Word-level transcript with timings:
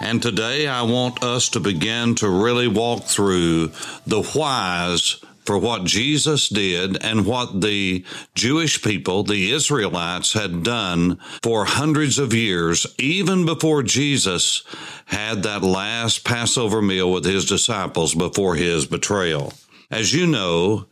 And 0.00 0.22
today 0.22 0.66
I 0.66 0.82
want 0.82 1.22
us 1.22 1.50
to 1.50 1.60
begin 1.60 2.14
to 2.16 2.28
really 2.28 2.66
walk 2.66 3.04
through 3.04 3.72
the 4.06 4.22
whys 4.34 5.20
for 5.44 5.58
what 5.58 5.84
Jesus 5.84 6.48
did 6.48 7.04
and 7.04 7.26
what 7.26 7.60
the 7.60 8.04
Jewish 8.34 8.82
people, 8.82 9.24
the 9.24 9.52
Israelites, 9.52 10.32
had 10.32 10.62
done 10.62 11.18
for 11.42 11.66
hundreds 11.66 12.18
of 12.18 12.32
years, 12.32 12.86
even 12.98 13.44
before 13.44 13.82
Jesus 13.82 14.62
had 15.06 15.42
that 15.42 15.62
last 15.62 16.24
Passover 16.24 16.80
meal 16.80 17.12
with 17.12 17.24
his 17.24 17.44
disciples 17.44 18.14
before 18.14 18.54
his 18.54 18.86
betrayal. 18.86 19.52
As 19.90 20.14
you 20.14 20.24
know, 20.28 20.86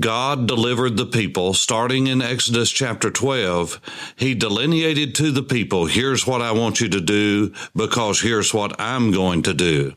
God 0.00 0.48
delivered 0.48 0.96
the 0.96 1.06
people 1.06 1.54
starting 1.54 2.08
in 2.08 2.20
Exodus 2.20 2.68
chapter 2.68 3.08
12. 3.08 3.80
He 4.16 4.34
delineated 4.34 5.14
to 5.14 5.30
the 5.30 5.44
people, 5.44 5.86
here's 5.86 6.26
what 6.26 6.42
I 6.42 6.50
want 6.50 6.80
you 6.80 6.88
to 6.88 7.00
do 7.00 7.52
because 7.76 8.22
here's 8.22 8.52
what 8.52 8.74
I'm 8.80 9.12
going 9.12 9.42
to 9.42 9.54
do. 9.54 9.94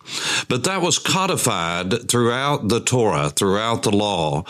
But 0.50 0.66
that 0.66 0.84
was 0.84 1.00
codified 1.00 2.08
throughout 2.08 2.68
the 2.70 2.80
Torah, 2.80 3.32
throughout 3.32 3.82
the 3.82 3.92
law. 3.92 4.44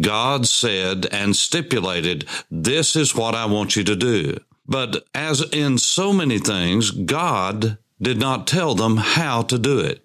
God 0.00 0.46
said 0.46 1.06
and 1.12 1.36
stipulated, 1.36 2.26
this 2.50 2.96
is 2.96 3.14
what 3.14 3.34
I 3.34 3.44
want 3.44 3.76
you 3.76 3.84
to 3.84 3.94
do. 3.94 4.38
But 4.66 5.04
as 5.14 5.42
in 5.52 5.76
so 5.76 6.14
many 6.14 6.38
things, 6.38 6.90
God 6.90 7.76
did 8.00 8.18
not 8.18 8.46
tell 8.46 8.74
them 8.74 8.96
how 8.96 9.42
to 9.42 9.58
do 9.58 9.80
it. 9.80 10.02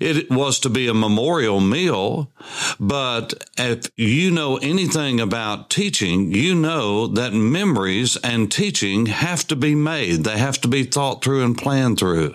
It 0.00 0.30
was 0.30 0.58
to 0.60 0.70
be 0.70 0.88
a 0.88 0.94
memorial 0.94 1.60
meal, 1.60 2.32
but 2.80 3.44
if 3.56 3.90
you 3.96 4.30
know 4.30 4.56
anything 4.56 5.20
about 5.20 5.70
teaching, 5.70 6.32
you 6.32 6.54
know 6.54 7.06
that 7.06 7.32
memories 7.32 8.16
and 8.16 8.50
teaching 8.50 9.06
have 9.06 9.46
to 9.48 9.56
be 9.56 9.74
made. 9.74 10.24
They 10.24 10.38
have 10.38 10.60
to 10.62 10.68
be 10.68 10.84
thought 10.84 11.22
through 11.22 11.44
and 11.44 11.56
planned 11.56 11.98
through. 11.98 12.34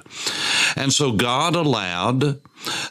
And 0.75 0.93
so 0.93 1.11
God 1.11 1.55
allowed 1.55 2.41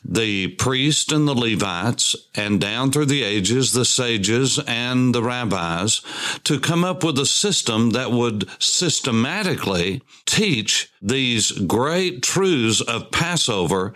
the 0.05 0.49
priests 0.49 1.13
and 1.13 1.27
the 1.27 1.35
Levites, 1.35 2.17
and 2.35 2.61
down 2.61 2.91
through 2.93 3.07
the 3.07 3.23
ages, 3.23 3.73
the 3.73 3.85
sages 3.85 4.59
and 4.67 5.15
the 5.15 5.23
rabbis, 5.23 6.03
to 6.45 6.61
come 6.61 6.85
up 6.85 7.03
with 7.03 7.19
a 7.19 7.27
system 7.27 7.91
that 7.91 8.11
would 8.11 8.49
systematically 8.61 10.03
teach 10.25 10.91
these 11.01 11.53
great 11.53 12.23
truths 12.23 12.81
of 12.81 13.11
Passover 13.11 13.95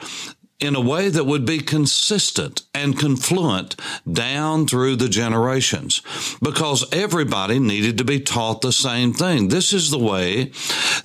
in 0.60 0.76
a 0.76 0.80
way 0.80 1.08
that 1.08 1.26
would 1.26 1.44
be 1.44 1.58
consistent 1.58 2.62
and 2.74 2.98
confluent 2.98 3.76
down 4.10 4.66
through 4.66 4.96
the 4.96 5.08
generations 5.08 6.02
because 6.42 6.84
everybody 6.92 7.58
needed 7.58 7.98
to 7.98 8.04
be 8.04 8.20
taught 8.20 8.60
the 8.60 8.72
same 8.72 9.12
thing. 9.12 9.48
This 9.48 9.72
is 9.72 9.90
the 9.90 9.98
way 9.98 10.52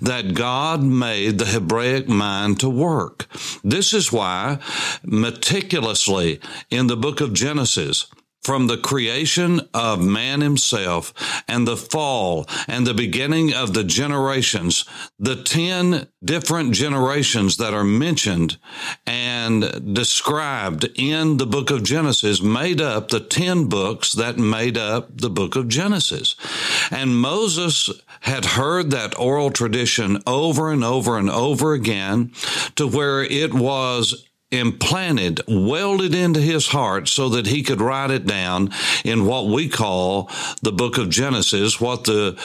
that 0.02 0.34
God 0.34 0.84
made 0.84 1.38
the 1.38 1.46
Hebraic 1.46 2.08
mind 2.08 2.60
to 2.60 2.70
work. 2.70 3.28
This 3.64 3.94
is 3.94 4.12
why 4.12 4.60
meticulously 5.04 6.40
in 6.70 6.88
the 6.88 6.98
book 6.98 7.22
of 7.22 7.34
Genesis, 7.34 8.08
from 8.46 8.68
the 8.68 8.78
creation 8.78 9.60
of 9.74 10.00
man 10.00 10.40
himself 10.40 11.12
and 11.48 11.68
the 11.68 11.76
fall 11.76 12.46
and 12.68 12.86
the 12.86 12.94
beginning 12.94 13.52
of 13.52 13.74
the 13.74 13.84
generations, 13.84 14.86
the 15.18 15.42
10 15.42 16.08
different 16.24 16.72
generations 16.72 17.58
that 17.58 17.74
are 17.74 17.84
mentioned 17.84 18.60
and 19.08 19.96
described 19.96 20.88
in 20.94 21.38
the 21.38 21.48
book 21.48 21.72
of 21.72 21.82
Genesis 21.82 22.40
made 22.40 22.80
up 22.80 23.10
the 23.10 23.20
10 23.20 23.66
books 23.66 24.14
that 24.14 24.38
made 24.38 24.78
up 24.78 25.10
the 25.18 25.30
book 25.32 25.56
of 25.56 25.68
Genesis. 25.68 26.36
And 26.92 27.20
Moses 27.20 27.90
had 28.20 28.46
heard 28.46 28.92
that 28.92 29.18
oral 29.18 29.50
tradition 29.50 30.22
over 30.28 30.72
and 30.72 30.84
over 30.84 31.18
and 31.18 31.32
over 31.32 31.74
again 31.74 32.32
to 32.76 32.88
where 32.88 33.24
it 33.24 33.56
was 33.56 34.28
implanted, 34.52 35.42
welded 35.48 36.14
into 36.14 36.40
his 36.40 36.68
heart 36.68 37.08
so 37.08 37.30
that 37.30 37.48
he 37.48 37.64
could 37.64 37.82
write 37.82 38.12
it 38.12 38.26
down 38.26 38.70
in 39.04 39.26
what 39.26 39.48
we 39.48 39.68
call 39.68 40.30
the 40.62 40.72
book 40.72 40.98
of 40.98 41.10
Genesis, 41.10 41.82
what 41.82 42.04
the 42.04 42.40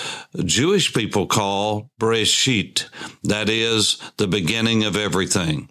Jewish 0.45 0.95
people 0.95 1.27
call 1.27 1.91
Breshit. 2.01 2.89
That 3.23 3.49
is 3.49 3.99
the 4.17 4.27
beginning 4.27 4.85
of 4.85 4.97
everything. 4.97 5.69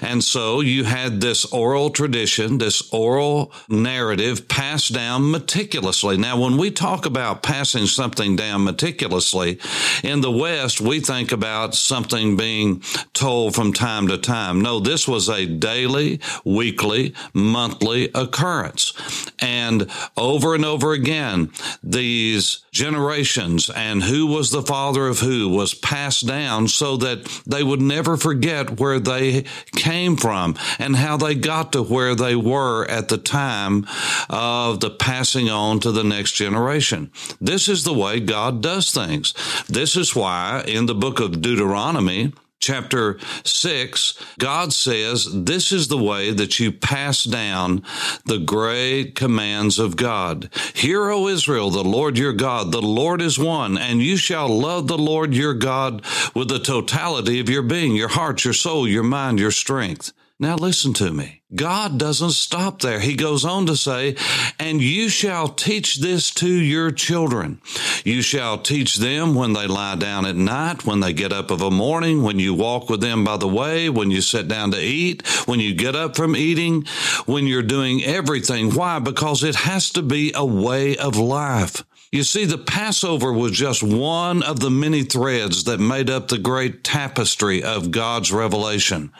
And 0.00 0.22
so 0.22 0.60
you 0.60 0.84
had 0.84 1.20
this 1.20 1.44
oral 1.46 1.90
tradition, 1.90 2.58
this 2.58 2.92
oral 2.92 3.52
narrative 3.68 4.48
passed 4.48 4.92
down 4.94 5.30
meticulously. 5.30 6.16
Now, 6.16 6.40
when 6.40 6.56
we 6.56 6.70
talk 6.70 7.06
about 7.06 7.42
passing 7.42 7.86
something 7.86 8.36
down 8.36 8.64
meticulously 8.64 9.58
in 10.04 10.20
the 10.20 10.30
West, 10.30 10.80
we 10.80 11.00
think 11.00 11.32
about 11.32 11.74
something 11.74 12.36
being 12.36 12.82
told 13.12 13.54
from 13.54 13.72
time 13.72 14.08
to 14.08 14.18
time. 14.18 14.60
No, 14.60 14.78
this 14.78 15.08
was 15.08 15.28
a 15.28 15.46
daily, 15.82 16.20
weekly, 16.44 17.14
monthly 17.32 18.08
occurrence. 18.14 18.92
And 19.40 19.90
over 20.16 20.54
and 20.54 20.64
over 20.64 20.92
again, 20.92 21.50
these 21.82 22.64
generations 22.70 23.68
and 23.68 24.02
who 24.04 24.26
was 24.26 24.50
the 24.50 24.62
father 24.62 25.08
of 25.08 25.18
who 25.18 25.48
was 25.48 25.74
passed 25.74 26.26
down 26.26 26.68
so 26.68 26.96
that 26.96 27.24
they 27.46 27.62
would 27.62 27.80
never 27.80 28.16
forget 28.16 28.78
where 28.78 29.00
they 29.00 29.44
came 29.72 30.16
from 30.16 30.56
and 30.78 30.96
how 30.96 31.16
they 31.16 31.34
got 31.34 31.72
to 31.72 31.82
where 31.82 32.14
they 32.14 32.36
were 32.36 32.86
at 32.88 33.08
the 33.08 33.18
time 33.18 33.86
of 34.30 34.80
the 34.80 34.90
passing 34.90 35.50
on 35.50 35.80
to 35.80 35.90
the 35.90 36.04
next 36.04 36.32
generation. 36.32 37.10
This 37.40 37.68
is 37.68 37.84
the 37.84 37.92
way 37.92 38.20
God 38.20 38.62
does 38.62 38.92
things. 38.92 39.34
This 39.68 39.96
is 39.96 40.14
why 40.14 40.64
in 40.66 40.86
the 40.86 40.94
book 40.94 41.18
of 41.20 41.42
Deuteronomy, 41.42 42.32
chapter 42.62 43.18
6, 43.44 44.18
God 44.38 44.72
says, 44.72 45.28
This 45.32 45.72
is 45.72 45.88
the 45.88 45.98
way 45.98 46.30
that 46.30 46.58
you 46.60 46.72
pass 46.72 47.24
down 47.24 47.82
the 48.24 48.38
great 48.38 49.14
commands 49.14 49.78
of 49.78 49.96
God. 49.96 50.48
Hear, 50.72 51.10
O 51.10 51.26
Israel, 51.26 51.70
the 51.70 51.84
Lord 51.84 52.16
your 52.16 52.32
God, 52.32 52.72
the 52.72 52.80
Lord 52.80 53.20
is 53.20 53.38
one, 53.38 53.76
and 53.76 54.00
you 54.00 54.16
shall 54.16 54.48
love 54.48 54.86
the 54.86 54.96
Lord 54.96 55.34
your 55.34 55.54
God 55.54 56.04
with 56.34 56.48
the 56.48 56.60
totality 56.60 57.40
of 57.40 57.50
your 57.50 57.62
being, 57.62 57.96
your 57.96 58.08
heart, 58.08 58.44
your 58.44 58.54
soul, 58.54 58.86
your 58.88 59.02
mind, 59.02 59.40
your 59.40 59.50
strength. 59.50 60.12
Now 60.38 60.56
listen 60.56 60.92
to 60.94 61.12
me. 61.12 61.42
God 61.54 61.98
doesn't 61.98 62.30
stop 62.30 62.80
there. 62.80 62.98
He 62.98 63.14
goes 63.14 63.44
on 63.44 63.66
to 63.66 63.76
say, 63.76 64.16
and 64.58 64.80
you 64.80 65.08
shall 65.08 65.48
teach 65.48 65.96
this 65.96 66.32
to 66.34 66.48
your 66.48 66.90
children. 66.90 67.60
You 68.04 68.22
shall 68.22 68.58
teach 68.58 68.96
them 68.96 69.34
when 69.34 69.52
they 69.52 69.66
lie 69.66 69.96
down 69.96 70.24
at 70.24 70.34
night, 70.34 70.86
when 70.86 71.00
they 71.00 71.12
get 71.12 71.32
up 71.32 71.50
of 71.50 71.60
a 71.60 71.70
morning, 71.70 72.22
when 72.22 72.38
you 72.38 72.54
walk 72.54 72.88
with 72.88 73.00
them 73.00 73.22
by 73.22 73.36
the 73.36 73.46
way, 73.46 73.88
when 73.88 74.10
you 74.10 74.22
sit 74.22 74.48
down 74.48 74.70
to 74.72 74.80
eat, 74.80 75.26
when 75.46 75.60
you 75.60 75.74
get 75.74 75.94
up 75.94 76.16
from 76.16 76.34
eating, 76.34 76.86
when 77.26 77.46
you're 77.46 77.62
doing 77.62 78.02
everything. 78.02 78.74
Why? 78.74 78.98
Because 78.98 79.44
it 79.44 79.54
has 79.54 79.90
to 79.90 80.02
be 80.02 80.32
a 80.34 80.44
way 80.44 80.96
of 80.96 81.16
life. 81.16 81.84
You 82.12 82.24
see, 82.24 82.44
the 82.44 82.58
Passover 82.58 83.32
was 83.32 83.52
just 83.52 83.82
one 83.82 84.42
of 84.42 84.60
the 84.60 84.68
many 84.68 85.02
threads 85.02 85.64
that 85.64 85.80
made 85.80 86.10
up 86.10 86.28
the 86.28 86.36
great 86.36 86.84
tapestry 86.84 87.62
of 87.62 87.90
God's 87.90 88.30
revelation. 88.30 89.10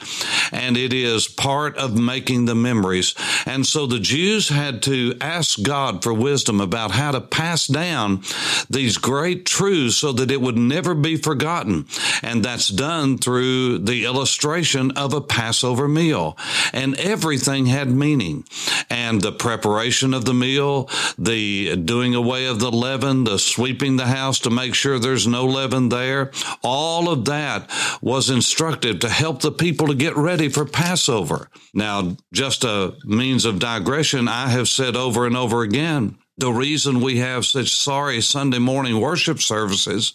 And 0.53 0.77
it 0.77 0.93
is 0.93 1.27
part 1.27 1.79
of 1.79 1.99
making 1.99 2.45
the 2.45 2.55
memories. 2.55 3.15
And 3.47 3.67
so 3.67 3.87
the 3.87 3.99
Jews 3.99 4.51
had 4.51 4.83
to 4.83 5.17
ask 5.23 5.63
God 5.63 6.03
for 6.03 6.13
wisdom 6.13 6.61
about 6.61 6.91
how 6.91 7.13
to 7.13 7.23
pass 7.23 7.67
down 7.67 8.25
these 8.69 8.99
great 8.99 9.47
truths 9.47 9.97
so 9.97 10.13
that 10.13 10.31
it 10.31 10.43
would 10.43 10.59
never 10.59 10.95
be 10.95 11.17
forgotten. 11.17 11.87
And 12.23 12.45
that's 12.45 12.69
done 12.69 13.17
through 13.17 13.79
the 13.79 14.05
illustration 14.05 14.91
of 14.91 15.15
a 15.15 15.23
Passover 15.23 15.89
meal. 15.89 16.37
And 16.75 16.95
everything 16.97 17.65
had 17.65 17.89
meaning. 17.89 18.45
And 18.91 19.23
the 19.23 19.33
preparation 19.33 20.13
of 20.13 20.27
the 20.27 20.35
meal, 20.35 20.91
the 21.17 21.75
doing 21.77 22.15
away 22.15 22.45
of 22.45 22.61
the 22.61 22.82
leaven, 22.83 23.25
the 23.25 23.39
sweeping 23.39 23.97
the 23.97 24.07
house 24.07 24.41
to 24.41 24.51
make 24.51 24.75
sure 24.75 24.99
there's 24.99 25.27
no 25.27 25.47
leaven 25.47 25.89
there. 25.89 26.33
All 26.63 27.09
of 27.09 27.25
that 27.27 27.71
was 28.03 28.29
instructive 28.29 28.99
to 29.01 29.09
help 29.09 29.41
the 29.41 29.53
people 29.53 29.87
to 29.87 29.95
get 29.95 30.17
ready 30.17 30.49
for 30.49 30.65
Passover. 30.67 31.49
Now, 31.73 32.17
just 32.33 32.65
a 32.65 32.95
means 33.05 33.45
of 33.45 33.59
digression, 33.59 34.29
I 34.29 34.49
have 34.49 34.69
said 34.69 34.97
over 34.97 35.27
and 35.27 35.37
over 35.37 35.63
again, 35.63 36.19
the 36.37 36.53
reason 36.53 37.01
we 37.01 37.19
have 37.19 37.47
such 37.47 37.73
sorry 37.73 38.21
Sunday 38.21 38.59
morning 38.59 39.01
worship 39.01 39.41
services 39.41 40.15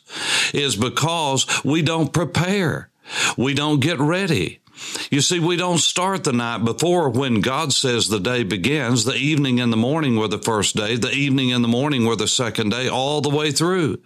is 0.53 0.75
because 0.75 1.63
we 1.63 1.81
don't 1.81 2.11
prepare. 2.11 2.89
We 3.37 3.53
don't 3.53 3.79
get 3.79 3.99
ready. 3.99 4.59
You 5.09 5.21
see, 5.21 5.39
we 5.39 5.55
don't 5.55 5.79
start 5.79 6.23
the 6.23 6.33
night 6.33 6.63
before 6.65 7.09
when 7.09 7.41
God 7.41 7.73
says 7.73 8.07
the 8.07 8.19
day 8.19 8.43
begins. 8.43 9.05
The 9.05 9.15
evening 9.15 9.59
and 9.59 9.71
the 9.71 9.77
morning 9.77 10.17
were 10.17 10.27
the 10.27 10.37
first 10.37 10.75
day. 10.75 10.95
The 10.95 11.11
evening 11.11 11.51
and 11.51 11.63
the 11.63 11.69
morning 11.69 12.05
were 12.05 12.15
the 12.15 12.27
second 12.27 12.69
day, 12.69 12.87
all 12.87 13.21
the 13.21 13.29
way 13.29 13.51
through. 13.51 13.99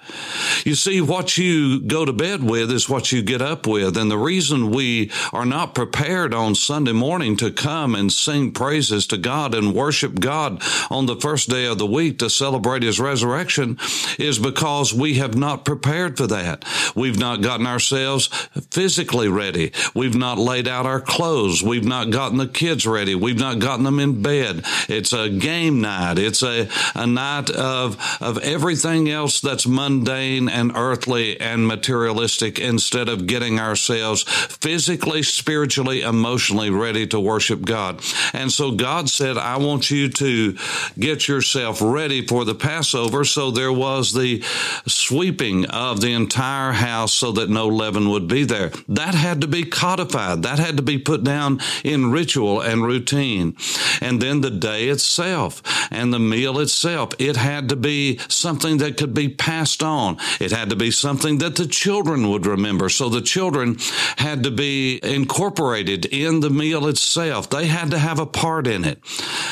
You 0.63 0.75
see, 0.75 1.01
what 1.01 1.37
you 1.37 1.81
go 1.81 2.05
to 2.05 2.13
bed 2.13 2.43
with 2.43 2.71
is 2.71 2.89
what 2.89 3.11
you 3.11 3.21
get 3.21 3.41
up 3.41 3.67
with. 3.67 3.97
And 3.97 4.09
the 4.09 4.17
reason 4.17 4.71
we 4.71 5.11
are 5.33 5.45
not 5.45 5.75
prepared 5.75 6.33
on 6.33 6.55
Sunday 6.55 6.91
morning 6.91 7.35
to 7.37 7.51
come 7.51 7.95
and 7.95 8.11
sing 8.11 8.51
praises 8.51 9.07
to 9.07 9.17
God 9.17 9.53
and 9.55 9.73
worship 9.73 10.19
God 10.19 10.61
on 10.89 11.05
the 11.05 11.15
first 11.15 11.49
day 11.49 11.65
of 11.65 11.77
the 11.77 11.85
week 11.85 12.19
to 12.19 12.29
celebrate 12.29 12.83
his 12.83 12.99
resurrection 12.99 13.77
is 14.19 14.39
because 14.39 14.93
we 14.93 15.15
have 15.15 15.35
not 15.35 15.65
prepared 15.65 16.17
for 16.17 16.27
that. 16.27 16.65
We've 16.95 17.19
not 17.19 17.41
gotten 17.41 17.67
ourselves 17.67 18.27
physically 18.69 19.27
ready. 19.27 19.71
We've 19.93 20.15
not 20.15 20.37
laid 20.37 20.60
laid 20.61 20.67
out 20.67 20.85
our 20.85 21.01
clothes. 21.01 21.63
We've 21.63 21.83
not 21.83 22.11
gotten 22.11 22.37
the 22.37 22.47
kids 22.47 22.85
ready. 22.85 23.15
We've 23.15 23.39
not 23.39 23.57
gotten 23.57 23.83
them 23.83 23.99
in 23.99 24.21
bed. 24.21 24.63
It's 24.87 25.11
a 25.11 25.27
game 25.27 25.81
night. 25.81 26.19
It's 26.19 26.43
a, 26.43 26.69
a 26.93 27.07
night 27.07 27.49
of, 27.49 27.97
of 28.21 28.37
everything 28.39 29.09
else 29.09 29.41
that's 29.41 29.65
mundane 29.65 30.49
and 30.49 30.71
earthly 30.75 31.39
and 31.39 31.67
materialistic 31.67 32.59
instead 32.59 33.09
of 33.09 33.25
getting 33.25 33.59
ourselves 33.59 34.21
physically, 34.21 35.23
spiritually, 35.23 36.01
emotionally 36.01 36.69
ready 36.69 37.07
to 37.07 37.19
worship 37.19 37.63
God. 37.63 38.01
And 38.31 38.51
so 38.51 38.71
God 38.71 39.09
said, 39.09 39.37
I 39.37 39.57
want 39.57 39.89
you 39.89 40.09
to 40.09 40.55
get 40.99 41.27
yourself 41.27 41.81
ready 41.81 42.27
for 42.27 42.45
the 42.45 42.55
Passover. 42.55 43.25
So 43.25 43.49
there 43.49 43.73
was 43.73 44.13
the 44.13 44.43
sweeping 44.85 45.65
of 45.65 46.01
the 46.01 46.13
entire 46.13 46.73
house 46.73 47.15
so 47.15 47.31
that 47.31 47.49
no 47.49 47.67
leaven 47.67 48.09
would 48.09 48.27
be 48.27 48.43
there. 48.43 48.69
That 48.87 49.15
had 49.15 49.41
to 49.41 49.47
be 49.47 49.63
codified. 49.63 50.43
That 50.43 50.50
that 50.51 50.59
had 50.59 50.75
to 50.75 50.83
be 50.83 50.97
put 50.97 51.23
down 51.23 51.61
in 51.81 52.11
ritual 52.11 52.59
and 52.59 52.85
routine. 52.85 53.55
And 54.01 54.21
then 54.21 54.41
the 54.41 54.51
day 54.51 54.89
itself 54.89 55.63
and 55.89 56.13
the 56.13 56.19
meal 56.19 56.59
itself, 56.59 57.11
it 57.19 57.37
had 57.37 57.69
to 57.69 57.77
be 57.77 58.19
something 58.27 58.77
that 58.79 58.97
could 58.97 59.13
be 59.13 59.29
passed 59.29 59.81
on. 59.81 60.17
It 60.41 60.51
had 60.51 60.69
to 60.71 60.75
be 60.75 60.91
something 60.91 61.37
that 61.37 61.55
the 61.55 61.67
children 61.67 62.29
would 62.29 62.45
remember. 62.45 62.89
So 62.89 63.07
the 63.07 63.21
children 63.21 63.77
had 64.17 64.43
to 64.43 64.51
be 64.51 64.99
incorporated 65.01 66.05
in 66.07 66.41
the 66.41 66.49
meal 66.49 66.85
itself. 66.87 67.49
They 67.49 67.67
had 67.67 67.91
to 67.91 67.97
have 67.97 68.19
a 68.19 68.25
part 68.25 68.67
in 68.67 68.83
it. 68.83 68.99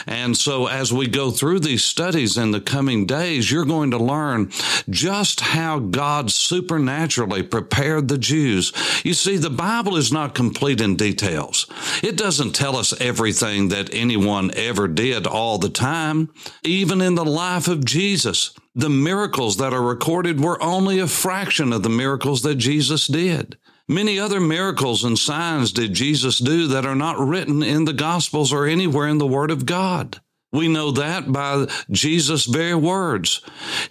And 0.05 0.35
so 0.35 0.67
as 0.67 0.91
we 0.91 1.07
go 1.07 1.31
through 1.31 1.61
these 1.61 1.85
studies 1.85 2.37
in 2.37 2.51
the 2.51 2.59
coming 2.59 3.05
days, 3.05 3.49
you're 3.49 3.63
going 3.63 3.91
to 3.91 3.97
learn 3.97 4.51
just 4.89 5.39
how 5.39 5.79
God 5.79 6.29
supernaturally 6.29 7.43
prepared 7.43 8.09
the 8.09 8.17
Jews. 8.17 8.73
You 9.05 9.13
see, 9.13 9.37
the 9.37 9.49
Bible 9.49 9.95
is 9.95 10.11
not 10.11 10.35
complete 10.35 10.81
in 10.89 10.95
details. 10.95 11.67
It 12.03 12.17
doesn't 12.17 12.53
tell 12.53 12.75
us 12.75 12.99
everything 12.99 13.69
that 13.69 13.93
anyone 13.93 14.51
ever 14.55 14.87
did 14.87 15.27
all 15.27 15.57
the 15.57 15.69
time. 15.69 16.29
Even 16.63 17.01
in 17.01 17.15
the 17.15 17.25
life 17.25 17.67
of 17.67 17.85
Jesus, 17.85 18.53
the 18.75 18.89
miracles 18.89 19.57
that 19.57 19.73
are 19.73 19.81
recorded 19.81 20.39
were 20.39 20.61
only 20.61 20.99
a 20.99 21.07
fraction 21.07 21.71
of 21.71 21.83
the 21.83 21.89
miracles 21.89 22.41
that 22.41 22.55
Jesus 22.55 23.07
did. 23.07 23.57
Many 23.87 24.19
other 24.19 24.39
miracles 24.39 25.03
and 25.03 25.17
signs 25.17 25.71
did 25.71 25.93
Jesus 25.93 26.37
do 26.39 26.67
that 26.67 26.85
are 26.85 26.95
not 26.95 27.19
written 27.19 27.63
in 27.63 27.85
the 27.85 27.93
Gospels 27.93 28.53
or 28.53 28.65
anywhere 28.65 29.07
in 29.07 29.17
the 29.17 29.27
Word 29.27 29.49
of 29.49 29.65
God. 29.65 30.21
We 30.51 30.67
know 30.67 30.89
that 30.91 31.31
by 31.31 31.67
Jesus' 31.91 32.45
very 32.45 32.73
words. 32.73 33.41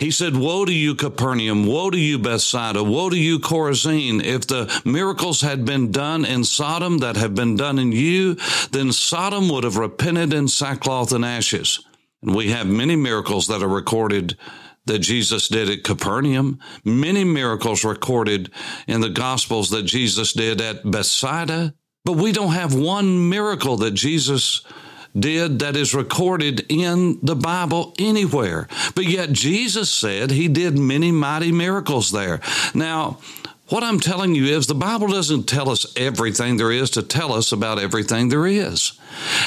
He 0.01 0.11
said, 0.11 0.37
Woe 0.37 0.65
to 0.65 0.73
you, 0.73 0.97
Capernaum! 0.97 1.67
Woe 1.67 1.91
to 1.91 1.99
you, 1.99 2.19
Bethsaida! 2.19 2.83
Woe 2.83 3.11
to 3.11 3.17
you, 3.17 3.39
Chorazin! 3.39 4.25
If 4.25 4.49
the 4.49 4.81
miracles 4.85 5.41
had 5.41 5.65
been 5.65 5.93
done 5.93 6.25
in 6.25 6.43
Sodom 6.43 6.99
that 6.99 7.17
have 7.17 7.35
been 7.35 7.55
done 7.55 7.79
in 7.79 7.93
you, 7.93 8.37
then 8.73 8.91
Sodom 8.91 9.49
would 9.51 9.63
have 9.63 9.77
repented 9.77 10.33
in 10.33 10.49
sackcloth 10.49 11.13
and 11.13 11.25
ashes. 11.25 11.85
And 12.23 12.35
we 12.35 12.51
have 12.51 12.67
many 12.67 12.97
miracles 12.97 13.47
that 13.47 13.63
are 13.63 13.69
recorded 13.69 14.37
that 14.87 14.99
Jesus 14.99 15.47
did 15.49 15.71
at 15.71 15.85
Capernaum, 15.85 16.59
many 16.85 17.23
miracles 17.23 17.85
recorded 17.85 18.51
in 18.89 19.01
the 19.01 19.11
Gospels 19.11 19.71
that 19.71 19.85
Jesus 19.85 20.33
did 20.33 20.61
at 20.61 20.91
Bethsaida, 20.91 21.75
but 22.05 22.17
we 22.17 22.33
don't 22.33 22.53
have 22.53 22.75
one 22.75 23.29
miracle 23.29 23.77
that 23.77 23.93
Jesus 23.93 24.65
did 25.21 25.59
that 25.61 25.77
is 25.77 25.95
recorded 25.95 26.67
in 26.69 27.19
the 27.23 27.37
Bible 27.37 27.95
anywhere. 27.99 28.69
But 28.95 29.05
yet 29.05 29.33
Jesus 29.33 29.91
said 29.91 30.31
he 30.31 30.49
did 30.49 30.79
many 30.79 31.11
mighty 31.13 31.53
miracles 31.53 32.11
there. 32.11 32.41
Now, 32.75 33.19
what 33.69 33.85
I'm 33.85 34.01
telling 34.01 34.35
you 34.35 34.47
is 34.47 34.67
the 34.67 34.75
Bible 34.75 35.09
doesn't 35.09 35.45
tell 35.45 35.69
us 35.69 35.95
everything 35.95 36.57
there 36.57 36.73
is 36.73 36.89
to 36.91 37.03
tell 37.03 37.35
us 37.35 37.53
about 37.53 37.79
everything 37.79 38.31
there 38.31 38.47
is. 38.47 38.93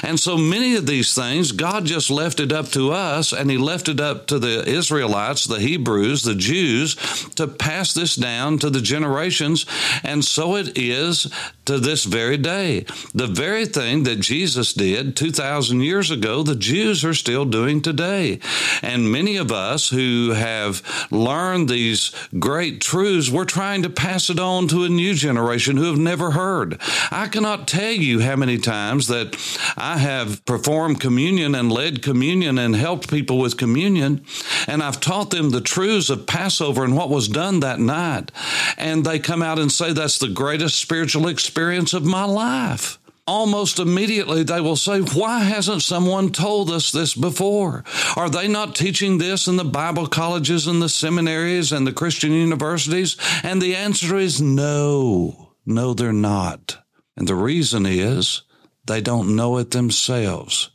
And 0.03 0.19
so 0.19 0.38
many 0.38 0.75
of 0.75 0.85
these 0.85 1.15
things, 1.15 1.51
God 1.51 1.85
just 1.85 2.12
left 2.12 2.39
it 2.39 2.51
up 2.51 2.69
to 2.69 2.91
us 2.91 3.33
and 3.33 3.50
He 3.50 3.57
left 3.57 3.89
it 3.89 4.00
up 4.00 4.27
to 4.27 4.38
the 4.38 4.68
Israelites, 4.68 5.45
the 5.45 5.59
Hebrews, 5.59 6.21
the 6.21 6.35
Jews 6.35 6.95
to 7.35 7.47
pass 7.47 7.94
this 7.94 8.15
down 8.15 8.59
to 8.59 8.69
the 8.69 8.81
generations. 8.81 9.65
And 10.03 10.23
so 10.23 10.56
it 10.56 10.77
is 10.77 11.31
to 11.66 11.78
this 11.78 12.06
very 12.06 12.38
day. 12.38 12.86
The 13.13 13.28
very 13.28 13.66
thing 13.66 14.04
that 14.04 14.19
Jesus 14.19 14.74
did 14.74 15.16
2,000 15.16 15.81
years 15.81 16.10
ago, 16.10 16.44
the 16.44 16.56
Jews 16.56 17.06
are 17.06 17.13
still 17.13 17.46
doing 17.46 17.81
today. 17.81 18.40
And 18.81 19.12
many 19.12 19.38
of 19.38 19.52
us 19.52 19.90
who 19.90 20.31
have 20.31 20.81
learned 21.12 21.69
these 21.69 22.12
great 22.40 22.81
truths, 22.81 23.30
we're 23.30 23.46
trying 23.46 23.84
to 23.84 23.90
pass 23.90 24.30
it 24.30 24.40
on 24.40 24.68
to 24.69 24.84
a 24.84 24.90
new 24.90 25.13
generation 25.13 25.78
who 25.78 25.86
have 25.86 26.00
never 26.00 26.31
heard. 26.31 26.81
I 27.12 27.28
cannot 27.28 27.68
tell 27.68 27.92
you 27.92 28.22
how 28.22 28.36
many 28.36 28.57
times 28.57 29.07
that 29.07 29.38
I 29.78 29.98
have 29.98 30.44
performed 30.46 31.00
communion 31.00 31.54
and 31.54 31.72
led 31.72 32.02
communion 32.02 32.57
and 32.57 32.75
helped 32.75 33.10
people 33.10 33.38
with 33.38 33.57
communion, 33.57 34.25
and 34.68 34.81
I've 34.81 35.00
taught 35.00 35.30
them 35.30 35.52
the 35.52 35.62
truths 35.62 36.10
of 36.10 36.25
Passover 36.25 36.84
and 36.84 36.96
what 36.96 37.10
was 37.10 37.28
done 37.28 37.60
that 37.60 37.80
night. 37.80 38.31
And 38.78 39.06
they 39.06 39.19
come 39.19 39.44
out 39.44 39.60
and 39.60 39.72
say, 39.72 39.94
That's 39.94 40.18
the 40.18 40.28
greatest 40.28 40.80
spiritual 40.80 41.28
experience 41.28 41.50
of 41.57 42.03
my 42.03 42.25
life 42.25 43.00
almost 43.27 43.80
immediately 43.80 44.44
they 44.44 44.59
will 44.59 44.75
say, 44.75 45.00
Why 45.00 45.39
hasn't 45.39 45.81
someone 45.81 46.31
told 46.31 46.69
us 46.69 46.92
this 46.92 47.15
before? 47.15 47.83
Are 48.15 48.30
they 48.30 48.48
not 48.48 48.75
teaching 48.75 49.18
this 49.18 49.48
in 49.48 49.57
the 49.57 49.63
Bible 49.63 50.07
colleges 50.07 50.68
and 50.68 50.81
the 50.81 50.89
seminaries 50.89 51.71
and 51.71 51.86
the 51.86 51.94
Christian 51.94 52.31
universities? 52.31 53.18
And 53.44 53.62
the 53.62 53.75
answer 53.75 54.18
is 54.18 54.42
no, 54.42 55.53
no, 55.65 55.94
they're 55.94 56.13
not. 56.13 56.77
And 57.15 57.27
the 57.27 57.36
reason 57.36 57.86
is 57.86 58.42
they 58.85 59.02
don't 59.02 59.35
know 59.35 59.57
it 59.57 59.71
themselves. 59.71 60.71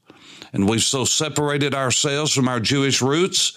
And 0.52 0.68
we've 0.68 0.82
so 0.82 1.04
separated 1.04 1.74
ourselves 1.74 2.32
from 2.32 2.48
our 2.48 2.60
Jewish 2.60 3.02
roots 3.02 3.56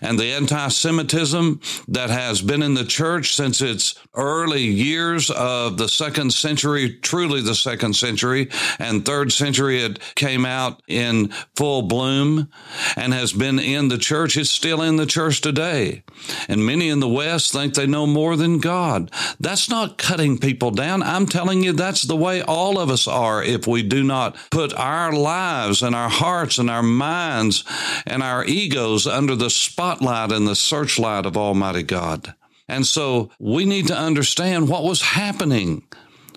and 0.00 0.18
the 0.18 0.32
anti 0.32 0.68
Semitism 0.68 1.60
that 1.88 2.10
has 2.10 2.42
been 2.42 2.62
in 2.62 2.74
the 2.74 2.84
church 2.84 3.34
since 3.34 3.60
its 3.60 3.94
early 4.14 4.62
years 4.62 5.30
of 5.30 5.76
the 5.76 5.88
second 5.88 6.32
century, 6.32 6.94
truly 7.00 7.40
the 7.40 7.54
second 7.54 7.94
century, 7.94 8.48
and 8.78 9.04
third 9.04 9.32
century, 9.32 9.82
it 9.82 9.98
came 10.14 10.44
out 10.44 10.82
in 10.86 11.28
full 11.56 11.82
bloom 11.82 12.48
and 12.96 13.12
has 13.12 13.32
been 13.32 13.58
in 13.58 13.88
the 13.88 13.98
church. 13.98 14.36
It's 14.36 14.50
still 14.50 14.82
in 14.82 14.96
the 14.96 15.06
church 15.06 15.40
today. 15.40 16.02
And 16.48 16.64
many 16.64 16.88
in 16.88 17.00
the 17.00 17.08
West 17.08 17.52
think 17.52 17.74
they 17.74 17.86
know 17.86 18.06
more 18.06 18.36
than 18.36 18.58
God. 18.58 19.10
That's 19.40 19.68
not 19.68 19.98
cutting 19.98 20.38
people 20.38 20.70
down. 20.70 21.02
I'm 21.02 21.26
telling 21.26 21.62
you, 21.62 21.72
that's 21.72 22.02
the 22.02 22.16
way 22.16 22.42
all 22.42 22.78
of 22.78 22.90
us 22.90 23.08
are 23.08 23.42
if 23.42 23.66
we 23.66 23.82
do 23.82 24.02
not 24.02 24.36
put 24.50 24.72
our 24.74 25.12
lives 25.12 25.82
and 25.82 25.94
our 25.94 26.08
hearts 26.08 26.23
hearts 26.24 26.58
and 26.58 26.70
our 26.70 26.82
minds 26.82 27.64
and 28.06 28.22
our 28.22 28.44
egos 28.46 29.06
under 29.06 29.36
the 29.36 29.50
spotlight 29.50 30.32
and 30.32 30.48
the 30.48 30.56
searchlight 30.56 31.26
of 31.26 31.36
Almighty 31.36 31.82
God. 31.82 32.34
And 32.66 32.86
so 32.86 33.30
we 33.38 33.66
need 33.66 33.88
to 33.88 33.96
understand 33.96 34.68
what 34.68 34.84
was 34.84 35.02
happening 35.02 35.82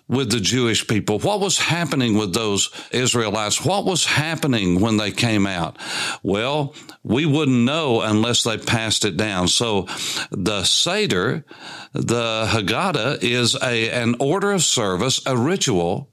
with 0.10 0.32
the 0.32 0.40
Jewish 0.40 0.88
people? 0.88 1.20
What 1.20 1.40
was 1.40 1.58
happening 1.58 2.18
with 2.18 2.34
those 2.34 2.70
Israelites? 2.92 3.66
What 3.66 3.86
was 3.86 4.06
happening 4.06 4.80
when 4.80 4.98
they 4.98 5.12
came 5.12 5.46
out? 5.46 5.78
Well, 6.24 6.74
we 7.04 7.26
wouldn't 7.26 7.66
know 7.66 8.02
unless 8.02 8.44
they 8.44 8.58
passed 8.58 9.04
it 9.06 9.18
down. 9.18 9.48
So 9.50 9.88
the 10.32 10.64
Seder, 10.64 11.46
the 11.94 12.48
Haggadah, 12.50 13.22
is 13.22 13.56
a, 13.56 13.90
an 13.92 14.16
order 14.20 14.52
of 14.52 14.64
service, 14.64 15.22
a 15.26 15.38
ritual 15.38 16.10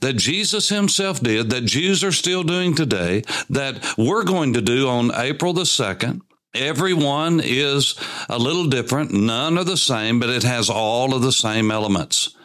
that 0.00 0.14
Jesus 0.14 0.68
himself 0.68 1.20
did, 1.20 1.50
that 1.50 1.64
Jews 1.64 2.02
are 2.04 2.12
still 2.12 2.42
doing 2.42 2.74
today, 2.74 3.22
that 3.48 3.94
we're 3.96 4.24
going 4.24 4.54
to 4.54 4.60
do 4.60 4.88
on 4.88 5.12
April 5.14 5.52
the 5.52 5.62
2nd. 5.62 6.20
Everyone 6.54 7.40
is 7.42 7.94
a 8.28 8.38
little 8.38 8.66
different. 8.66 9.12
None 9.12 9.56
are 9.56 9.64
the 9.64 9.76
same, 9.76 10.18
but 10.18 10.30
it 10.30 10.42
has 10.42 10.68
all 10.68 11.14
of 11.14 11.22
the 11.22 11.32
same 11.32 11.70
elements. 11.70 12.36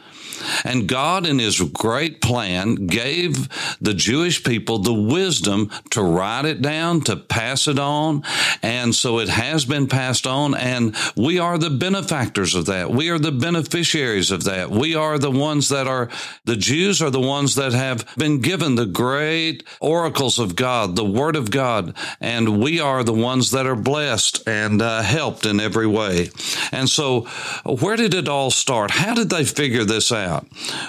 And 0.64 0.88
God, 0.88 1.26
in 1.26 1.40
his 1.40 1.62
great 1.62 2.22
plan, 2.22 2.88
gave 2.88 3.48
the 3.80 3.94
Jewish 3.94 4.44
people 4.44 4.80
the 4.80 4.94
wisdom 4.94 5.70
to 5.92 6.02
write 6.02 6.46
it 6.46 6.62
down, 6.62 7.02
to 7.02 7.16
pass 7.16 7.68
it 7.68 7.80
on. 7.80 8.24
And 8.62 8.94
so 8.94 9.20
it 9.20 9.30
has 9.30 9.66
been 9.66 9.88
passed 9.88 10.28
on. 10.28 10.56
And 10.56 10.96
we 11.16 11.40
are 11.40 11.58
the 11.58 11.70
benefactors 11.70 12.56
of 12.56 12.66
that. 12.68 12.92
We 12.92 13.10
are 13.10 13.20
the 13.20 13.32
beneficiaries 13.32 14.32
of 14.32 14.44
that. 14.46 14.72
We 14.72 14.96
are 14.96 15.18
the 15.18 15.32
ones 15.32 15.70
that 15.70 15.88
are, 15.88 16.10
the 16.46 16.56
Jews 16.56 17.02
are 17.02 17.10
the 17.10 17.20
ones 17.20 17.56
that 17.56 17.74
have 17.74 18.06
been 18.18 18.42
given 18.42 18.76
the 18.76 18.86
great 18.86 19.64
oracles 19.80 20.40
of 20.40 20.56
God, 20.56 20.96
the 20.96 21.06
Word 21.06 21.36
of 21.36 21.52
God. 21.52 21.96
And 22.20 22.62
we 22.62 22.80
are 22.80 23.04
the 23.04 23.14
ones 23.14 23.52
that 23.52 23.66
are 23.66 23.76
blessed 23.76 24.48
and 24.48 24.82
uh, 24.82 25.02
helped 25.02 25.46
in 25.46 25.60
every 25.60 25.88
way. 25.88 26.30
And 26.72 26.90
so, 26.90 27.22
where 27.66 27.96
did 27.96 28.14
it 28.14 28.28
all 28.28 28.52
start? 28.52 28.92
How 28.92 29.14
did 29.14 29.30
they 29.30 29.46
figure 29.46 29.84
this 29.84 30.12
out? 30.12 30.35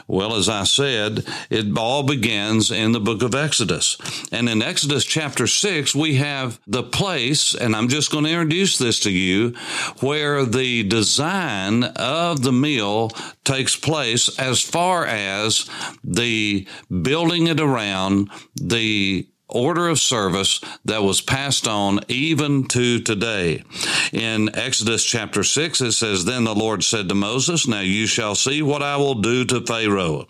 Well, 0.07 0.35
as 0.35 0.49
I 0.49 0.65
said, 0.65 1.25
it 1.51 1.77
all 1.77 2.03
begins 2.03 2.71
in 2.71 2.93
the 2.93 3.01
book 3.01 3.23
of 3.23 3.35
Exodus. 3.35 3.97
And 4.33 4.49
in 4.49 4.63
Exodus 4.63 5.05
chapter 5.05 5.47
6, 5.47 5.95
we 5.95 6.17
have 6.17 6.61
the 6.67 6.83
place, 6.83 7.55
and 7.55 7.75
I'm 7.75 7.89
just 7.89 8.11
going 8.11 8.25
to 8.25 8.31
introduce 8.31 8.79
this 8.79 9.01
to 9.01 9.11
you, 9.11 9.55
where 10.01 10.45
the 10.45 10.83
design 10.85 11.85
of 11.85 12.43
the 12.43 12.53
meal 12.53 13.11
takes 13.45 13.77
place 13.77 14.39
as 14.39 14.61
far 14.61 15.07
as 15.07 15.69
the 16.03 16.67
building 17.03 17.47
it 17.47 17.61
around 17.61 18.31
the 18.55 19.29
order 19.49 19.89
of 19.89 19.99
service 19.99 20.61
that 20.85 21.03
was 21.03 21.21
passed 21.21 21.69
on 21.69 22.01
even 22.09 22.65
to 22.65 23.01
today. 23.01 23.63
In 24.13 24.55
Exodus 24.57 25.05
chapter 25.05 25.45
6, 25.45 25.81
it 25.81 25.93
says, 25.93 26.25
Then 26.25 26.45
the 26.45 26.55
Lord 26.55 26.83
said 26.83 27.09
to 27.09 27.15
Moses, 27.15 27.67
Now 27.67 27.81
you 27.81 28.07
shall 28.07 28.35
see 28.35 28.63
what 28.63 28.83
I 28.83 28.97
will 28.97 29.15
do 29.15 29.45
to 29.47 29.61
Pharaoh. 29.61 30.27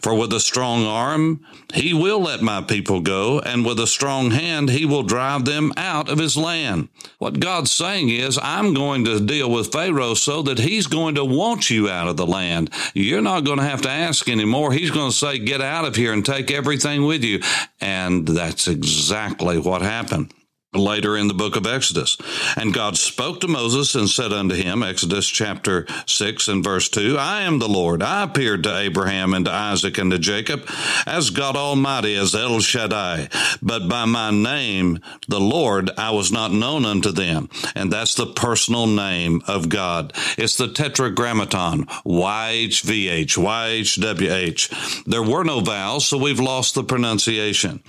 For 0.00 0.14
with 0.14 0.32
a 0.32 0.40
strong 0.40 0.84
arm 0.84 1.44
he 1.74 1.94
will 1.94 2.20
let 2.20 2.42
my 2.42 2.62
people 2.62 3.00
go, 3.00 3.40
and 3.40 3.64
with 3.64 3.78
a 3.80 3.86
strong 3.86 4.30
hand 4.30 4.70
he 4.70 4.84
will 4.84 5.02
drive 5.02 5.44
them 5.44 5.72
out 5.76 6.08
of 6.08 6.18
his 6.18 6.36
land. 6.36 6.88
What 7.18 7.40
God's 7.40 7.70
saying 7.70 8.08
is, 8.08 8.38
I'm 8.42 8.74
going 8.74 9.04
to 9.04 9.20
deal 9.20 9.50
with 9.50 9.72
Pharaoh 9.72 10.14
so 10.14 10.42
that 10.42 10.58
he's 10.58 10.86
going 10.86 11.14
to 11.16 11.24
want 11.24 11.70
you 11.70 11.88
out 11.88 12.08
of 12.08 12.16
the 12.16 12.26
land. 12.26 12.70
You're 12.94 13.20
not 13.20 13.44
going 13.44 13.58
to 13.58 13.64
have 13.64 13.82
to 13.82 13.90
ask 13.90 14.28
anymore. 14.28 14.72
He's 14.72 14.90
going 14.90 15.10
to 15.10 15.16
say, 15.16 15.38
Get 15.38 15.60
out 15.60 15.84
of 15.84 15.96
here 15.96 16.12
and 16.12 16.24
take 16.24 16.50
everything 16.50 17.04
with 17.04 17.24
you. 17.24 17.40
And 17.80 18.26
that's 18.26 18.59
that's 18.60 18.76
exactly 18.76 19.58
what 19.58 19.80
happened 19.80 20.34
later 20.72 21.16
in 21.16 21.26
the 21.26 21.34
book 21.34 21.56
of 21.56 21.66
Exodus. 21.66 22.16
And 22.56 22.72
God 22.72 22.96
spoke 22.96 23.40
to 23.40 23.48
Moses 23.48 23.94
and 23.94 24.08
said 24.08 24.32
unto 24.32 24.54
him, 24.54 24.82
Exodus 24.82 25.26
chapter 25.26 25.86
6 26.06 26.48
and 26.48 26.62
verse 26.62 26.88
2, 26.88 27.16
I 27.18 27.42
am 27.42 27.58
the 27.58 27.68
Lord. 27.68 28.02
I 28.02 28.22
appeared 28.22 28.62
to 28.64 28.76
Abraham 28.76 29.34
and 29.34 29.46
to 29.46 29.52
Isaac 29.52 29.98
and 29.98 30.12
to 30.12 30.18
Jacob 30.18 30.64
as 31.06 31.30
God 31.30 31.56
Almighty, 31.56 32.14
as 32.14 32.34
El 32.34 32.60
Shaddai. 32.60 33.28
But 33.60 33.88
by 33.88 34.04
my 34.04 34.30
name, 34.30 35.00
the 35.26 35.40
Lord, 35.40 35.90
I 35.98 36.12
was 36.12 36.30
not 36.30 36.52
known 36.52 36.84
unto 36.84 37.10
them. 37.10 37.48
And 37.74 37.92
that's 37.92 38.14
the 38.14 38.26
personal 38.26 38.86
name 38.86 39.42
of 39.48 39.68
God. 39.68 40.12
It's 40.38 40.56
the 40.56 40.68
tetragrammaton, 40.68 41.86
YHVH, 42.06 43.36
YHWH. 43.36 45.04
There 45.04 45.22
were 45.22 45.42
no 45.42 45.60
vowels, 45.60 46.06
so 46.06 46.16
we've 46.16 46.38
lost 46.38 46.76
the 46.76 46.84
pronunciation. 46.84 47.82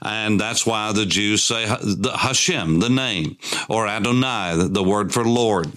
And 0.00 0.40
that's 0.40 0.66
why 0.66 0.92
the 0.92 1.06
Jews 1.06 1.42
say 1.42 1.66
Hashem, 1.66 2.80
the 2.80 2.88
name, 2.88 3.36
or 3.68 3.86
Adonai, 3.86 4.68
the 4.68 4.82
word 4.82 5.12
for 5.12 5.24
Lord. 5.24 5.72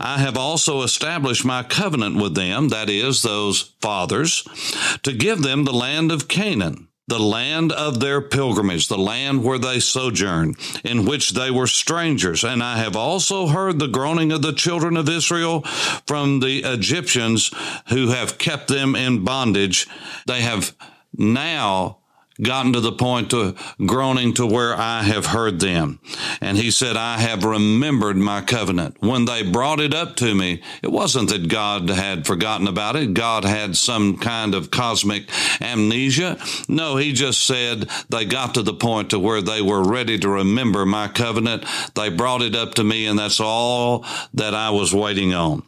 I 0.00 0.18
have 0.18 0.36
also 0.36 0.82
established 0.82 1.44
my 1.44 1.62
covenant 1.62 2.16
with 2.16 2.34
them, 2.34 2.68
that 2.68 2.88
is, 2.88 3.22
those 3.22 3.72
fathers, 3.80 4.46
to 5.02 5.12
give 5.12 5.42
them 5.42 5.64
the 5.64 5.72
land 5.72 6.10
of 6.10 6.28
Canaan 6.28 6.88
the 7.08 7.18
land 7.18 7.72
of 7.72 8.00
their 8.00 8.20
pilgrimage, 8.20 8.88
the 8.88 8.96
land 8.96 9.42
where 9.42 9.58
they 9.58 9.80
sojourned, 9.80 10.56
in 10.84 11.04
which 11.04 11.32
they 11.32 11.50
were 11.50 11.66
strangers. 11.66 12.44
And 12.44 12.62
I 12.62 12.78
have 12.78 12.96
also 12.96 13.48
heard 13.48 13.78
the 13.78 13.88
groaning 13.88 14.32
of 14.32 14.40
the 14.42 14.52
children 14.52 14.96
of 14.96 15.08
Israel 15.08 15.62
from 16.06 16.40
the 16.40 16.62
Egyptians 16.64 17.50
who 17.88 18.08
have 18.08 18.38
kept 18.38 18.68
them 18.68 18.94
in 18.94 19.24
bondage. 19.24 19.86
They 20.26 20.42
have 20.42 20.74
now 21.12 21.98
gotten 22.42 22.72
to 22.72 22.80
the 22.80 22.92
point 22.92 23.32
of 23.32 23.76
groaning 23.84 24.34
to 24.34 24.46
where 24.46 24.74
I 24.74 25.02
have 25.02 25.26
heard 25.26 25.60
them. 25.60 26.00
And 26.40 26.58
he 26.58 26.70
said, 26.70 26.96
I 26.96 27.18
have 27.18 27.44
remembered 27.44 28.16
my 28.16 28.40
covenant. 28.40 28.96
When 29.00 29.24
they 29.24 29.42
brought 29.42 29.80
it 29.80 29.94
up 29.94 30.16
to 30.16 30.34
me, 30.34 30.62
it 30.82 30.90
wasn't 30.90 31.30
that 31.30 31.48
God 31.48 31.88
had 31.88 32.26
forgotten 32.26 32.66
about 32.66 32.96
it. 32.96 33.14
God 33.14 33.44
had 33.44 33.76
some 33.76 34.18
kind 34.18 34.54
of 34.54 34.70
cosmic 34.70 35.28
amnesia. 35.60 36.38
No, 36.68 36.96
he 36.96 37.12
just 37.12 37.46
said 37.46 37.88
they 38.08 38.24
got 38.24 38.54
to 38.54 38.62
the 38.62 38.74
point 38.74 39.10
to 39.10 39.18
where 39.18 39.42
they 39.42 39.62
were 39.62 39.82
ready 39.82 40.18
to 40.18 40.28
remember 40.28 40.84
my 40.84 41.08
covenant. 41.08 41.64
They 41.94 42.08
brought 42.08 42.42
it 42.42 42.56
up 42.56 42.74
to 42.74 42.84
me 42.84 43.06
and 43.06 43.18
that's 43.18 43.40
all 43.40 44.04
that 44.34 44.54
I 44.54 44.70
was 44.70 44.94
waiting 44.94 45.34
on. 45.34 45.62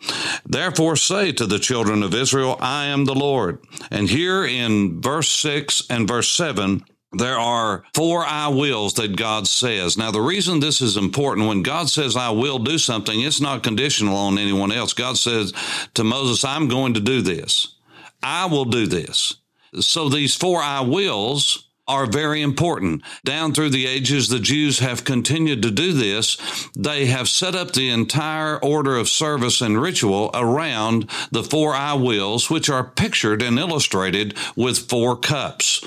Therefore 0.45 0.97
say 0.97 1.33
to 1.33 1.47
the 1.47 1.59
children 1.59 2.02
of 2.02 2.14
Israel, 2.14 2.57
I 2.61 2.87
am 2.87 3.04
the 3.04 3.14
Lord. 3.14 3.59
And 3.90 4.09
here 4.09 4.45
in 4.45 5.00
verse 5.00 5.31
six 5.31 5.83
and 5.88 6.09
verse 6.09 6.28
seven, 6.28 6.63
7, 6.64 6.85
there 7.16 7.38
are 7.38 7.85
four 7.94 8.25
I 8.25 8.49
wills 8.49 8.94
that 8.94 9.16
God 9.16 9.47
says. 9.47 9.97
Now, 9.97 10.11
the 10.11 10.21
reason 10.21 10.59
this 10.59 10.80
is 10.80 10.97
important, 10.97 11.47
when 11.47 11.62
God 11.62 11.88
says, 11.88 12.16
I 12.16 12.30
will 12.30 12.59
do 12.59 12.76
something, 12.76 13.21
it's 13.21 13.40
not 13.40 13.62
conditional 13.62 14.16
on 14.16 14.38
anyone 14.38 14.73
else. 14.73 14.92
God 14.92 15.16
says 15.16 15.52
to 15.94 16.02
Moses, 16.02 16.44
I'm 16.44 16.66
going 16.68 16.94
to 16.94 17.00
do 17.00 17.23
this. 17.23 17.76
I 18.23 18.47
will 18.47 18.64
do 18.64 18.87
this. 18.87 19.37
So 19.80 20.09
these 20.09 20.35
four 20.35 20.61
I 20.61 20.80
wills 20.80 21.68
are 21.87 22.06
very 22.06 22.40
important. 22.40 23.02
Down 23.25 23.52
through 23.52 23.71
the 23.71 23.87
ages, 23.87 24.28
the 24.28 24.38
Jews 24.38 24.78
have 24.78 25.04
continued 25.04 25.62
to 25.62 25.71
do 25.71 25.92
this. 25.92 26.38
They 26.75 27.06
have 27.06 27.28
set 27.28 27.54
up 27.54 27.73
the 27.73 27.90
entire 27.90 28.56
order 28.59 28.97
of 28.97 29.09
service 29.09 29.61
and 29.61 29.80
ritual 29.80 30.30
around 30.33 31.11
the 31.30 31.42
four 31.42 31.75
I 31.75 31.94
wills, 31.94 32.49
which 32.49 32.71
are 32.71 32.85
pictured 32.85 33.42
and 33.42 33.59
illustrated 33.59 34.35
with 34.56 34.88
four 34.88 35.16
cups. 35.16 35.85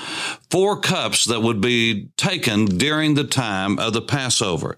Four 0.50 0.80
cups 0.80 1.26
that 1.26 1.42
would 1.42 1.60
be 1.60 2.10
taken 2.16 2.66
during 2.66 3.16
the 3.16 3.26
time 3.26 3.80
of 3.80 3.92
the 3.92 4.02
Passover. 4.02 4.78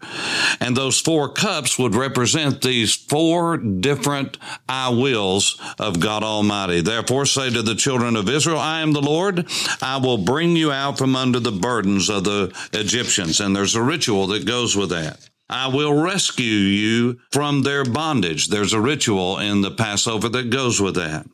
And 0.59 0.75
those 0.75 0.99
four 0.99 1.29
cups 1.29 1.77
would 1.77 1.93
represent 1.93 2.61
these 2.61 2.95
four 2.95 3.57
different 3.57 4.37
I 4.67 4.89
wills 4.89 5.61
of 5.77 5.99
God 5.99 6.23
Almighty. 6.23 6.81
Therefore 6.81 7.27
say 7.27 7.51
to 7.51 7.61
the 7.61 7.75
children 7.75 8.15
of 8.15 8.29
Israel, 8.29 8.57
I 8.57 8.81
am 8.81 8.93
the 8.93 9.01
Lord. 9.01 9.47
I 9.81 9.97
will 9.97 10.17
bring 10.17 10.55
you 10.55 10.71
out 10.71 10.97
from 10.97 11.15
under 11.15 11.39
the 11.39 11.51
burdens 11.51 12.09
of 12.09 12.23
the 12.23 12.51
Egyptians. 12.73 13.39
And 13.39 13.55
there's 13.55 13.75
a 13.75 13.83
ritual 13.83 14.27
that 14.27 14.45
goes 14.47 14.75
with 14.75 14.89
that. 14.89 15.29
I 15.49 15.67
will 15.67 15.99
rescue 15.99 16.45
you 16.45 17.19
from 17.31 17.63
their 17.63 17.83
bondage. 17.83 18.49
There's 18.49 18.73
a 18.73 18.81
ritual 18.81 19.39
in 19.39 19.61
the 19.61 19.71
Passover 19.71 20.29
that 20.29 20.51
goes 20.51 20.79
with 20.79 20.95
that. 20.95 21.25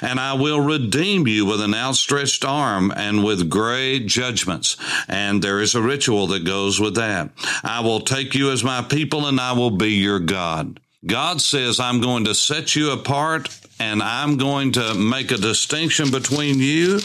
And 0.00 0.18
I 0.18 0.34
will 0.34 0.60
redeem 0.60 1.26
you 1.26 1.46
with 1.46 1.60
an 1.60 1.74
outstretched 1.74 2.44
arm 2.44 2.92
and 2.94 3.24
with 3.24 3.50
great 3.50 4.06
judgments. 4.06 4.76
And 5.08 5.42
there 5.42 5.60
is 5.60 5.74
a 5.74 5.82
ritual 5.82 6.26
that 6.28 6.44
goes 6.44 6.80
with 6.80 6.96
that. 6.96 7.30
I 7.62 7.80
will 7.80 8.00
take 8.00 8.34
you 8.34 8.50
as 8.50 8.64
my 8.64 8.82
people 8.82 9.26
and 9.26 9.40
I 9.40 9.52
will 9.52 9.70
be 9.70 9.92
your 9.92 10.20
God. 10.20 10.80
God 11.04 11.40
says, 11.40 11.80
I'm 11.80 12.00
going 12.00 12.24
to 12.26 12.34
set 12.34 12.76
you 12.76 12.92
apart 12.92 13.48
and 13.80 14.00
I'm 14.02 14.36
going 14.36 14.72
to 14.72 14.94
make 14.94 15.32
a 15.32 15.36
distinction 15.36 16.12
between 16.12 16.60
you 16.60 17.00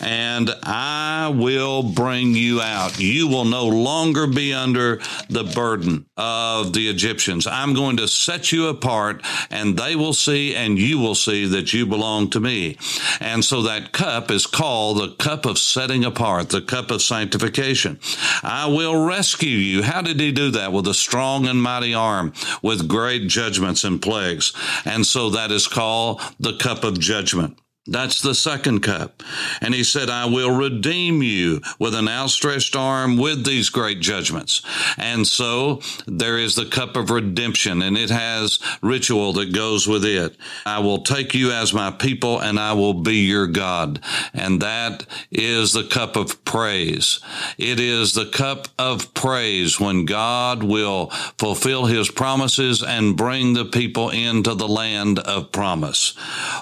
and 0.00 0.50
I 0.62 1.32
will 1.34 1.82
bring 1.82 2.34
you 2.34 2.60
out. 2.60 2.98
You 2.98 3.28
will 3.28 3.44
no 3.44 3.66
longer 3.66 4.26
be 4.26 4.52
under 4.52 5.00
the 5.28 5.44
burden 5.44 6.06
of 6.16 6.72
the 6.72 6.88
Egyptians. 6.88 7.46
I'm 7.46 7.74
going 7.74 7.96
to 7.98 8.08
set 8.08 8.52
you 8.52 8.68
apart 8.68 9.24
and 9.50 9.78
they 9.78 9.96
will 9.96 10.12
see 10.12 10.54
and 10.54 10.78
you 10.78 10.98
will 10.98 11.14
see 11.14 11.46
that 11.46 11.72
you 11.72 11.86
belong 11.86 12.30
to 12.30 12.40
me. 12.40 12.78
And 13.20 13.44
so 13.44 13.62
that 13.62 13.92
cup 13.92 14.30
is 14.30 14.46
called 14.46 14.98
the 14.98 15.14
cup 15.16 15.46
of 15.46 15.58
setting 15.58 16.04
apart, 16.04 16.50
the 16.50 16.62
cup 16.62 16.90
of 16.90 17.02
sanctification. 17.02 17.98
I 18.42 18.66
will 18.66 19.06
rescue 19.06 19.48
you. 19.48 19.82
How 19.82 20.02
did 20.02 20.20
he 20.20 20.32
do 20.32 20.50
that? 20.52 20.72
With 20.72 20.86
a 20.86 20.94
strong 20.94 21.46
and 21.46 21.62
mighty 21.62 21.94
arm, 21.94 22.32
with 22.62 22.88
great 22.88 23.28
judgments 23.28 23.84
and 23.84 24.00
plagues. 24.00 24.52
And 24.84 25.06
so 25.06 25.30
that 25.30 25.50
is 25.50 25.66
called 25.66 26.20
the 26.38 26.56
cup 26.56 26.84
of 26.84 26.98
judgment. 26.98 27.58
That's 27.86 28.20
the 28.20 28.34
second 28.34 28.80
cup. 28.80 29.22
And 29.62 29.72
he 29.72 29.84
said, 29.84 30.10
I 30.10 30.26
will 30.26 30.54
redeem 30.54 31.22
you 31.22 31.62
with 31.78 31.94
an 31.94 32.08
outstretched 32.08 32.76
arm 32.76 33.16
with 33.16 33.46
these 33.46 33.70
great 33.70 34.00
judgments. 34.00 34.60
And 34.98 35.26
so 35.26 35.80
there 36.06 36.36
is 36.36 36.56
the 36.56 36.66
cup 36.66 36.94
of 36.94 37.08
redemption 37.08 37.80
and 37.80 37.96
it 37.96 38.10
has 38.10 38.58
ritual 38.82 39.32
that 39.32 39.54
goes 39.54 39.88
with 39.88 40.04
it. 40.04 40.36
I 40.66 40.80
will 40.80 41.00
take 41.00 41.34
you 41.34 41.52
as 41.52 41.72
my 41.72 41.90
people 41.90 42.38
and 42.38 42.60
I 42.60 42.74
will 42.74 42.92
be 42.92 43.16
your 43.16 43.46
God. 43.46 44.00
And 44.34 44.60
that 44.60 45.06
is 45.30 45.72
the 45.72 45.84
cup 45.84 46.16
of 46.16 46.44
praise. 46.44 47.18
It 47.56 47.80
is 47.80 48.12
the 48.12 48.26
cup 48.26 48.68
of 48.78 49.14
praise 49.14 49.80
when 49.80 50.04
God 50.04 50.62
will 50.62 51.06
fulfill 51.38 51.86
his 51.86 52.10
promises 52.10 52.82
and 52.82 53.16
bring 53.16 53.54
the 53.54 53.64
people 53.64 54.10
into 54.10 54.54
the 54.54 54.68
land 54.68 55.18
of 55.20 55.50
promise. 55.50 56.12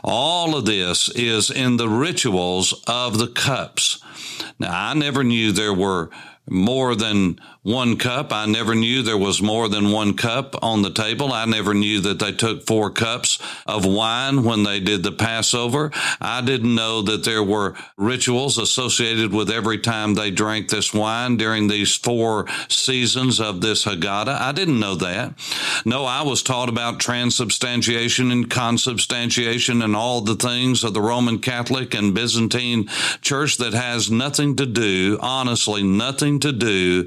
All 0.04 0.56
of 0.56 0.64
this 0.64 1.08
is 1.18 1.50
in 1.50 1.76
the 1.76 1.88
rituals 1.88 2.82
of 2.87 3.18
the 3.18 3.28
cups. 3.28 4.02
Now, 4.58 4.90
I 4.90 4.94
never 4.94 5.25
knew 5.25 5.52
there 5.52 5.75
were 5.75 6.10
more 6.48 6.94
than 6.94 7.40
one 7.68 7.98
cup. 7.98 8.32
I 8.32 8.46
never 8.46 8.75
knew 8.75 9.02
there 9.02 9.18
was 9.18 9.42
more 9.42 9.68
than 9.68 9.92
one 9.92 10.16
cup 10.16 10.56
on 10.62 10.80
the 10.80 10.90
table. 10.90 11.34
I 11.34 11.44
never 11.44 11.75
knew 11.75 12.00
that 12.00 12.18
they 12.18 12.32
took 12.32 12.62
four 12.62 12.88
cups 12.88 13.38
of 13.66 13.84
wine 13.84 14.42
when 14.42 14.62
they 14.62 14.80
did 14.80 15.02
the 15.02 15.12
Passover. 15.12 15.90
I 16.18 16.40
didn't 16.40 16.75
know 16.75 17.02
that 17.02 17.25
there 17.25 17.42
were 17.42 17.75
rituals 17.98 18.56
associated 18.56 19.34
with 19.34 19.50
every 19.50 19.78
time 19.78 20.14
they 20.14 20.30
drank 20.30 20.70
this 20.70 20.94
wine 20.94 21.37
during 21.37 21.68
these 21.68 21.94
four 21.94 22.46
seasons 22.68 23.38
of 23.38 23.60
this 23.60 23.84
Haggadah. 23.84 24.40
I 24.40 24.52
didn't 24.52 24.80
know 24.80 24.94
that. 24.94 25.34
No, 25.84 26.06
I 26.06 26.22
was 26.22 26.42
taught 26.42 26.70
about 26.70 27.00
transubstantiation 27.00 28.32
and 28.32 28.48
consubstantiation 28.48 29.82
and 29.82 29.94
all 29.94 30.22
the 30.22 30.37
things 30.37 30.84
of 30.84 30.94
the 30.94 31.02
Roman 31.02 31.38
Catholic 31.38 31.92
and 31.92 32.14
Byzantine 32.14 32.88
church 33.20 33.58
that 33.58 33.75
has 33.75 34.10
nothing 34.10 34.56
to 34.56 34.64
do, 34.64 35.18
honestly, 35.20 35.82
nothing 35.82 36.40
to 36.40 36.50
do 36.50 37.06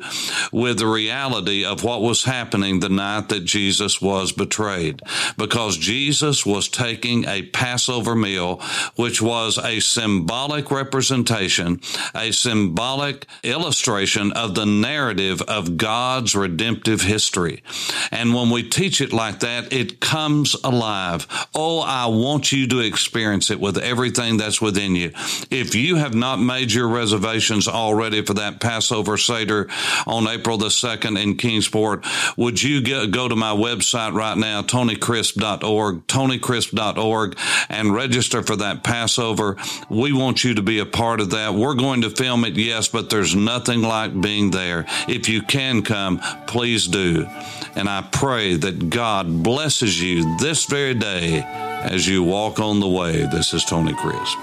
with 0.51 0.79
the 0.79 0.88
reality 0.88 1.65
of 1.65 1.84
what 1.84 2.01
was 2.01 2.24
happening 2.24 2.79
the 2.79 2.89
night 2.89 3.29
that 3.29 3.46
Jesus 3.46 4.01
was 4.01 4.31
betrayed. 4.31 5.01
Because 5.38 5.77
Jesus 5.77 6.46
was 6.46 6.67
taking 6.67 7.25
a 7.25 7.43
Passover 7.43 8.15
meal, 8.15 8.62
which 8.96 9.22
was 9.22 9.58
a 9.58 9.79
symbolic 9.79 10.72
representation, 10.72 11.79
a 12.13 12.31
symbolic 12.31 13.25
illustration 13.43 14.31
of 14.34 14.55
the 14.55 14.65
narrative 14.65 15.41
of 15.43 15.77
God's 15.77 16.36
redemptive 16.36 17.01
history. 17.01 17.63
And 18.12 18.34
when 18.34 18.50
we 18.50 18.63
teach 18.63 19.01
it 19.01 19.13
like 19.13 19.39
that, 19.41 19.72
it 19.72 20.00
comes 20.00 20.55
alive. 20.63 21.27
Oh, 21.55 21.79
I 21.79 22.08
want 22.08 22.51
you 22.51 22.67
to 22.67 22.79
experience 22.79 23.50
it 23.51 23.60
with 23.60 23.77
everything 23.77 24.38
that's 24.38 24.62
within 24.62 24.96
you. 24.96 25.12
If 25.50 25.75
you 25.75 25.96
have 25.96 26.13
not 26.13 26.38
made 26.38 26.72
your 26.72 26.88
reservations 26.88 27.67
already 27.67 28.24
for 28.24 28.34
that 28.36 28.60
Passover 28.60 29.17
Seder 29.17 29.67
on 30.05 30.27
April 30.41 30.57
the 30.57 30.69
2nd 30.69 31.21
in 31.21 31.38
Kingsport, 31.38 32.03
would 32.36 32.63
you 32.63 32.81
get, 32.81 33.12
go 33.12 33.27
to 33.27 33.36
my 33.36 33.51
website 33.51 34.15
right 34.15 34.36
now, 34.36 34.63
tonycrisp.org, 34.63 36.07
tonycrisp.org, 36.07 37.38
and 37.69 37.93
register 37.93 38.41
for 38.41 38.55
that 38.55 38.83
Passover? 38.83 39.55
We 39.88 40.13
want 40.13 40.43
you 40.43 40.55
to 40.55 40.63
be 40.63 40.79
a 40.79 40.86
part 40.88 41.19
of 41.19 41.29
that. 41.29 41.53
We're 41.53 41.75
going 41.75 42.01
to 42.01 42.10
film 42.10 42.43
it, 42.43 42.55
yes, 42.55 42.88
but 42.88 43.12
there's 43.12 43.36
nothing 43.36 43.83
like 43.83 44.19
being 44.19 44.50
there. 44.50 44.88
If 45.07 45.29
you 45.29 45.43
can 45.43 45.83
come, 45.83 46.19
please 46.48 46.88
do. 46.88 47.27
And 47.75 47.88
I 47.88 48.01
pray 48.12 48.55
that 48.55 48.89
God 48.89 49.43
blesses 49.43 50.01
you 50.01 50.38
this 50.39 50.65
very 50.65 50.95
day 50.95 51.43
as 51.43 52.07
you 52.07 52.24
walk 52.24 52.60
on 52.60 52.79
the 52.79 52.89
way. 52.89 53.27
This 53.27 53.53
is 53.53 53.63
Tony 53.63 53.93
Crisp. 53.93 54.39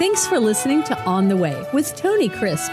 Thanks 0.00 0.26
for 0.26 0.40
listening 0.40 0.82
to 0.84 1.00
On 1.04 1.28
the 1.28 1.36
Way 1.36 1.64
with 1.72 1.94
Tony 1.94 2.28
Crisp. 2.28 2.72